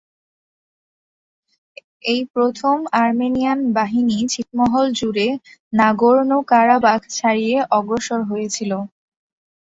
[2.03, 5.27] এই প্রথম আর্মেনিয়ান বাহিনী ছিটমহল জুড়ে
[5.73, 8.71] নাগোর্নো-কারাবাখ ছাড়িয়ে অগ্রসর হয়েছিল।